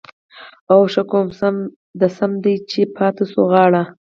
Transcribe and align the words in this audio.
ـ 0.39 0.71
اوښه 0.73 1.03
کوم 1.11 1.27
ځاى 1.39 1.55
د 1.99 2.01
سم 2.17 2.31
دى 2.43 2.53
،چې 2.69 2.81
پاتې 2.95 3.23
شوه 3.31 3.45
غاړه؟؟ 3.51 3.83